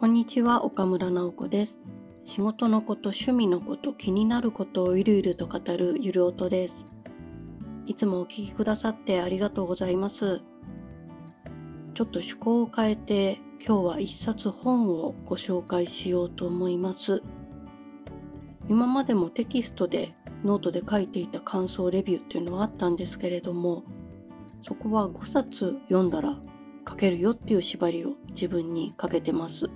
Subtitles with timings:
[0.00, 1.84] こんにちは岡村直子です。
[2.24, 6.84] 仕事のこと趣味のこと気になることをゆるゆると語るゆる音です。
[7.84, 10.40] いつもお聞きくださってありがとうございます。
[11.94, 17.20] ちょっと趣向を変えて今日は一冊本をご紹介しようと思います。
[18.68, 23.82] 今までもテキストでノートで書いていた感想レビューっていうのはあったんですけれども
[24.62, 26.38] そこは5冊読んだら
[26.88, 29.68] 書けるよっていう縛りを自分にかけてます。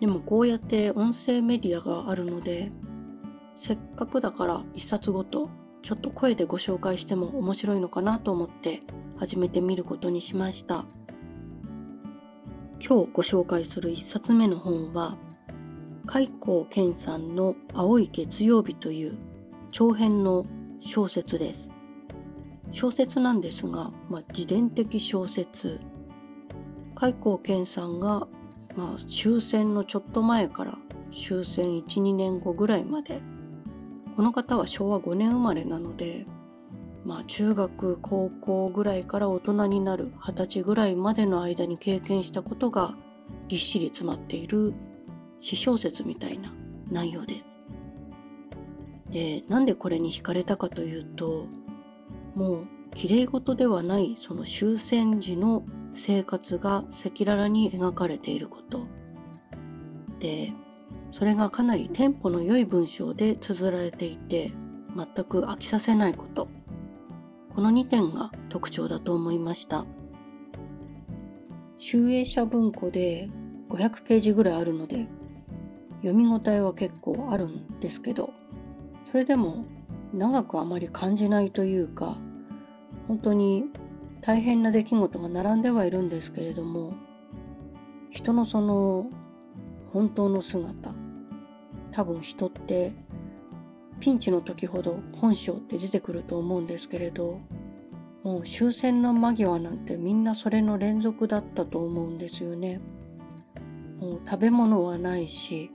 [0.00, 2.70] でもこうやって音声メディアがあるので
[3.56, 5.50] せっかくだから一冊ごと
[5.82, 8.82] ちょっと声でご紹介しても面白いのかなと思って
[9.16, 10.84] 始めてみることにしました。
[12.80, 15.16] 今日ご紹介する一冊目の本は
[16.06, 19.18] 開口健さんの青い月曜日という
[19.72, 20.46] 長編の
[20.80, 21.68] 小説です。
[22.70, 25.80] 小説なんですが、まあ、自伝的小説
[26.94, 28.26] 開口健さんが、
[28.78, 30.78] まあ、終戦のちょっと前から
[31.10, 33.20] 終戦12年後ぐらいまで
[34.14, 36.26] この方は昭和5年生まれなので、
[37.04, 42.94] まあ、中学高校ぐらいから大人になる二十歳ぐらいまでの間に経験したことが
[43.48, 44.72] ぎっしり詰まっている
[45.40, 46.54] 詩小説みたいな
[46.88, 47.48] 内容です。
[49.10, 51.46] でなんでこれに惹かれたかというと
[52.36, 52.66] もう
[52.98, 58.88] 綺麗事ではないその終戦時の生活が赤裸々に描かれていること。
[60.18, 60.52] で
[61.12, 64.50] それがかなりテンポの良い文章で綴られていて
[64.96, 66.48] 全く飽きさせないこと。
[67.54, 69.84] この2点が特徴だと思いました。
[71.76, 73.30] 集英社文庫で
[73.68, 75.06] 500ページぐらいあるので
[76.02, 78.30] 読み応えは結構あるんですけど
[79.12, 79.66] それでも
[80.12, 82.18] 長くあまり感じないというか
[83.08, 83.64] 本当に
[84.20, 86.92] 大変な出来事が並んではいるんですけれども
[88.10, 89.06] 人のその
[89.92, 90.92] 本当の姿
[91.90, 92.92] 多分人って
[94.00, 97.40] ピンチの時ほど本性って出てくると思うんですけれど
[98.22, 102.80] もう終戦の間際なんてみんなそれの連続だったと思うんですよね。
[104.00, 105.72] もう食べ物はないし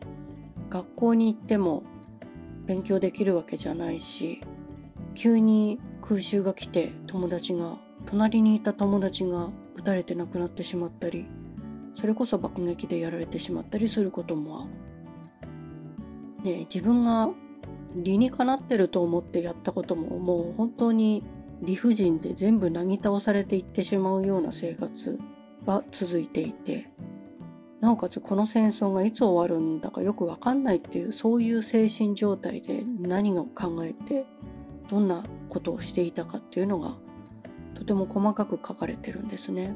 [0.70, 1.84] 学校に行っても
[2.66, 4.42] 勉強できるわけじゃないし
[5.14, 11.26] 急に空襲が来て友達が隣にいた友達が撃たれて亡くなってしまったり
[11.96, 16.44] それこそ爆撃でやられてしまったりすることもある。
[16.44, 17.30] で自分が
[17.96, 21.24] 理にかなってると思ってやったことももう本当に
[21.62, 25.18] 理不尽で全部なぎ倒されていってしまうような生活
[25.66, 26.90] が続いていて
[27.80, 34.26] なおかつこの戦争がいつ終わるんだかよくわかんないっていうそういう精神状態で何を考えて
[34.90, 36.96] どんなことをしていたかっていうのが
[37.76, 39.76] とても細かく書かれてるんですね。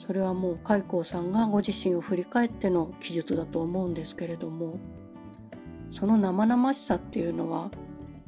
[0.00, 4.78] それはもう開口さんがご自身を振り返っての記述だと思うんですけれども
[5.92, 7.70] その生々しさっていうのは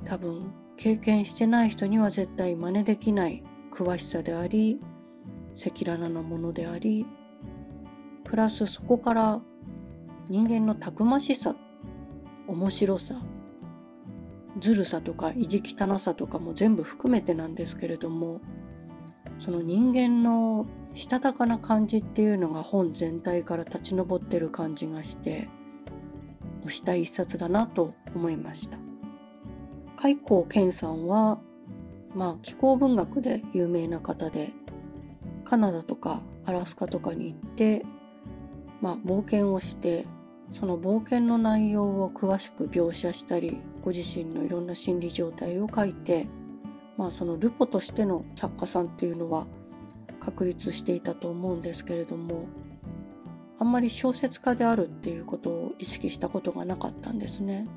[0.04, 4.80] 多分経験してない人には絶対真似できない詳しさであり
[5.56, 7.06] 赤裸々なものであり
[8.24, 9.40] プラスそこから
[10.28, 11.54] 人間のたくましさ
[12.46, 13.14] 面白さ
[14.58, 18.40] ずるさとか意地汚さとかも全部含めてなんですけれども
[19.38, 25.48] その人間のしたたかな感じっていうのが本全体から立ち上ってる感じがして
[26.66, 28.78] 推した一冊だなと思いました。
[29.96, 31.38] 開口健さんは
[32.14, 34.50] まあ気候文学で有名な方で
[35.44, 37.84] カナダとかアラスカとかに行って
[38.80, 40.06] まあ冒険をして
[40.58, 46.26] その冒険の内容を詳しく描写したりご自身のいろんな心理状態を書いて、
[46.96, 49.46] まあ、そのルポとしての作家さんっていうのは
[50.20, 52.46] 確立していたと思うんですけれども
[53.58, 57.68] あんまり小説家であるっていうことを意識したことがなかったんですね。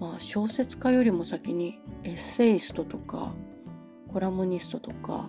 [0.00, 3.32] まあ、小説家よりも先にエッセイストとか
[4.12, 5.28] コラムニストとか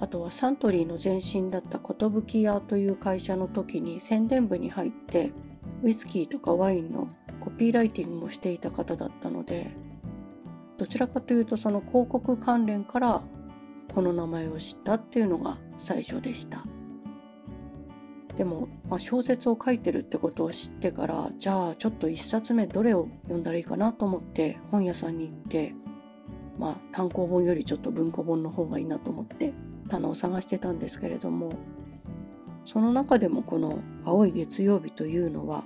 [0.00, 5.30] あとはサントリーの前身だった寿屋という会社の時に宣伝部に入って
[5.82, 7.08] ウイスキーとかワインの
[7.40, 9.70] コピーライティングもしていた方だったので
[10.78, 13.22] どちらかというとその広告関連から
[13.94, 16.64] この名前を知ったっていうのが最初でした。
[18.36, 25.74] でも、まあ、小説を書いてるってことを知ってからじゃあちょっと一冊目どれを読んだらいいかなと思って本屋さんに行って
[26.58, 29.52] まあ単行本よりちょっと文庫本の方がいいなと思って
[29.88, 31.52] 棚を探してたんですけれども
[32.72, 35.64] その中でもこの「青い月曜日」というのは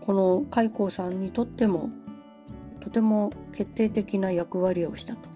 [0.00, 1.90] この開口さんにとっても
[2.80, 5.28] とても決定的な役割をしたと。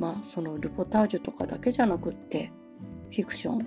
[0.00, 2.50] まあそのルポタージュとかだけじゃなくって
[3.12, 3.66] フィクション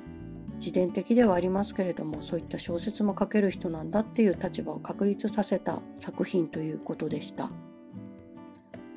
[0.56, 7.50] 自伝的ではありますけれどもそういった小説も書ける人なんだっていう立場を確立させた作品ということでした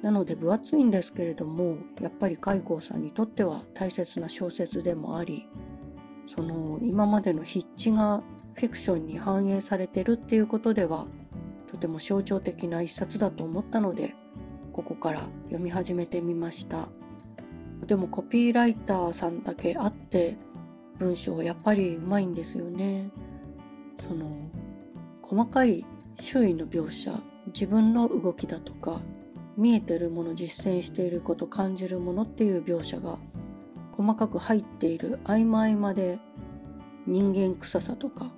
[0.03, 5.49] なので分厚いんですけれどもやっぱり海光さんにとっては大切な小説でもあり
[6.27, 8.23] その今までの筆致が
[8.55, 11.07] フィクションに反映されてるっていうことでは
[11.71, 14.15] とても象徴的な一冊だと思ったので
[14.73, 16.89] ここから読み始めてみました。
[17.87, 20.37] でもコピーライターさんだけあって
[20.99, 23.11] 文章はやっぱりうまいんですよね。
[23.99, 24.31] その
[25.23, 25.85] 細かい
[26.21, 27.13] 周囲の描写
[27.49, 29.01] 自分の動きだとか
[29.57, 33.19] 見えてるもの実践していること感じるものっていう描写が
[33.97, 36.19] 細かく入っている合間合間で
[37.07, 38.33] 人間臭さとか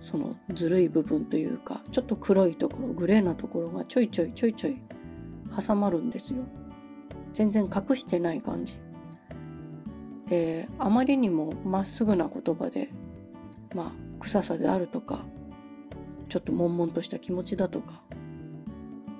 [0.00, 4.80] そのずるい部分というかちょっと黒いところグレーなところがちょいちょいちょいちょい
[5.66, 6.44] 挟まるんですよ。
[7.32, 8.78] 全然隠してない感じ。
[10.26, 12.90] であまりにもまっすぐな言葉で
[13.74, 15.24] まあ臭さであるとか
[16.28, 18.02] ちょっと悶々とした気持ちだとか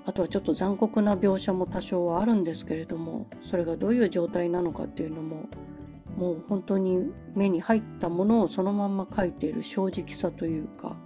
[0.07, 5.47] あとはちょっと残酷な描写も多少はあるんですけれどもそれがどういう状態なのかっていうのも
[6.17, 10.97] もう本当に目に入ったものをそのまんま書いている正直さというか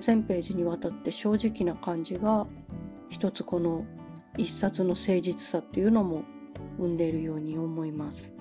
[0.00, 2.46] 全ページにわたって正直な感じが
[3.08, 3.84] 一つこの
[4.36, 6.22] 一冊の誠実さっていうのも
[6.78, 8.32] 生んでいるように思います。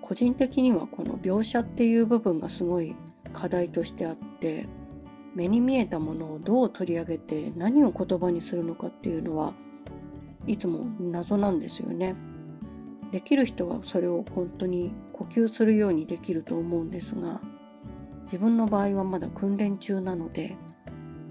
[0.00, 2.94] 個人的にはこの描写っていう部分がすごい
[3.32, 4.68] 課題としてあって
[5.34, 9.52] 目に見えたものをどう取り上げて何を言葉にするのかっていうのは
[10.46, 12.14] いつも謎なんですよね。
[13.10, 17.40] できる人はそれを本当に呼吸するようにできると思うんですが
[18.24, 20.56] 自分の場合はまだ訓練中なので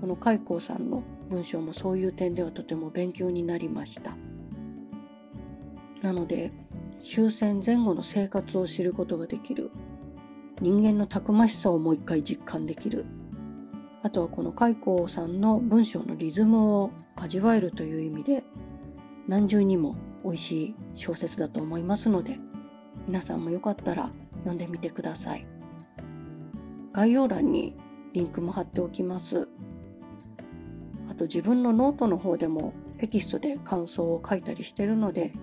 [0.02, 4.16] この開光さんの文章もそういう点ではとても勉強になりました。
[6.02, 6.52] なので
[7.02, 9.72] 終戦前後の生活を知ることができる
[10.62, 13.06] 人間のたくましさをもう一回実感できる
[14.04, 18.44] あとはこの開光さんの文章のリズムを味わえるという意味で
[19.28, 19.96] 何重にも
[20.26, 22.40] 美味しい小説だと思いますので
[23.08, 25.46] 皆さんもよかったら読んでみてください。
[26.94, 27.76] 概要欄に
[28.14, 29.48] リンクも貼っておきます。
[31.08, 35.34] あと自分のノートの方でもテキストで感想を書いたりしてるので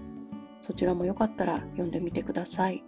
[0.60, 2.82] そちらもよかったら読んでみてください。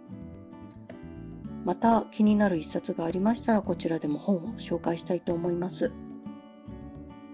[1.63, 5.91] また気になる一冊がありましたらこちらでも本を紹介したいと思います。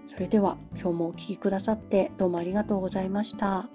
[0.06, 3.68] それでは今日もお聴きくださってどうもありがとうございました。